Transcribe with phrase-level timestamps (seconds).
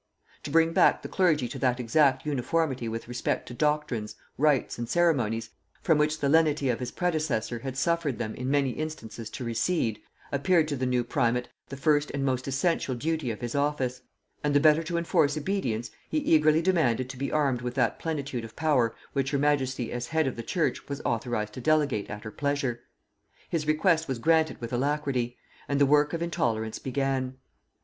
[0.41, 4.89] To bring back the clergy to that exact uniformity with respect to doctrines, rites, and
[4.89, 5.51] ceremonies,
[5.83, 10.01] from which the lenity of his predecessor had suffered them in many instances to recede,
[10.31, 14.01] appeared to the new primate the first and most essential duty of his office;
[14.43, 18.43] and the better to enforce obedience, he eagerly demanded to be armed with that plenitude
[18.43, 22.23] of power which her majesty as head of the church was authorized to delegate at
[22.23, 22.79] her pleasure.
[23.49, 25.37] His request was granted with alacrity,
[25.69, 27.37] and the work of intolerance began.